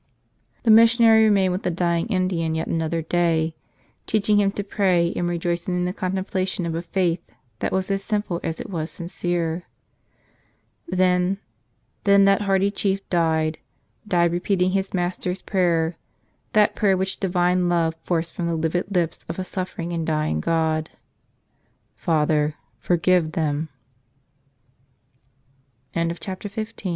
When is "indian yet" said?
2.07-2.65